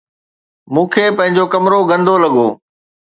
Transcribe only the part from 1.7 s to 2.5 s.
گندو لڳو